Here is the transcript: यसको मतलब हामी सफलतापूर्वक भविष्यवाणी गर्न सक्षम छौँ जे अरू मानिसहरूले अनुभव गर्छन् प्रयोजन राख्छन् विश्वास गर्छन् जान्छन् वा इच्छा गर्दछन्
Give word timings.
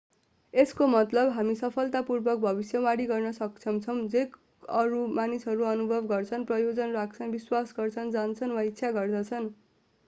यसको 0.53 0.85
मतलब 0.91 1.33
हामी 1.33 1.55
सफलतापूर्वक 1.57 2.39
भविष्यवाणी 2.45 3.05
गर्न 3.11 3.33
सक्षम 3.33 3.77
छौँ 3.83 3.97
जे 4.09 4.25
अरू 4.79 5.03
मानिसहरूले 5.13 5.69
अनुभव 5.73 6.09
गर्छन् 6.09 6.49
प्रयोजन 6.49 6.99
राख्छन् 6.99 7.33
विश्वास 7.33 7.77
गर्छन् 7.77 8.13
जान्छन् 8.13 8.59
वा 8.59 8.67
इच्छा 8.71 8.91
गर्दछन् 8.93 9.51